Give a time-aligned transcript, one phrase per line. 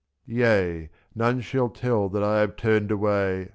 [0.25, 3.49] Yea, none shall tell that I have turned away.